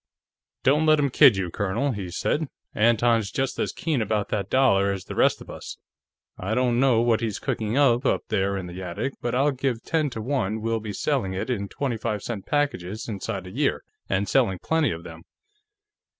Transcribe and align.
"Don't 0.63 0.87
let 0.87 0.97
him 0.97 1.11
kid 1.11 1.37
you, 1.37 1.51
Colonel," 1.51 1.91
he 1.91 2.09
said. 2.09 2.47
"Anton's 2.73 3.29
just 3.29 3.59
as 3.59 3.71
keen 3.71 4.01
about 4.01 4.29
that 4.29 4.49
dollar 4.49 4.91
as 4.91 5.05
the 5.05 5.13
rest 5.13 5.41
of 5.41 5.49
us. 5.51 5.77
I 6.39 6.55
don't 6.55 6.79
know 6.79 7.01
what 7.01 7.21
he's 7.21 7.37
cooking 7.37 7.77
up, 7.77 8.03
up 8.03 8.23
there 8.29 8.57
in 8.57 8.65
the 8.65 8.81
attic, 8.81 9.13
but 9.21 9.35
I'll 9.35 9.51
give 9.51 9.83
ten 9.83 10.09
to 10.09 10.19
one 10.19 10.59
we'll 10.59 10.79
be 10.79 10.91
selling 10.91 11.33
it 11.35 11.51
in 11.51 11.67
twenty 11.69 11.97
five 11.97 12.23
cent 12.23 12.47
packages 12.47 13.07
inside 13.07 13.45
a 13.45 13.51
year, 13.51 13.83
and 14.09 14.27
selling 14.27 14.57
plenty 14.57 14.89
of 14.89 15.03
them.... 15.03 15.21